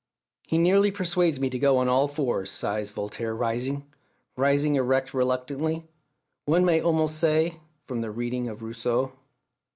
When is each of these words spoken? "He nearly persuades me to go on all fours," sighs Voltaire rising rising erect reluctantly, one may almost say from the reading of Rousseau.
"He 0.47 0.57
nearly 0.57 0.89
persuades 0.89 1.39
me 1.39 1.47
to 1.51 1.59
go 1.59 1.77
on 1.77 1.87
all 1.87 2.07
fours," 2.07 2.49
sighs 2.49 2.89
Voltaire 2.89 3.35
rising 3.35 3.85
rising 4.35 4.73
erect 4.73 5.13
reluctantly, 5.13 5.85
one 6.45 6.65
may 6.65 6.81
almost 6.81 7.19
say 7.19 7.59
from 7.85 8.01
the 8.01 8.09
reading 8.09 8.49
of 8.49 8.63
Rousseau. 8.63 9.11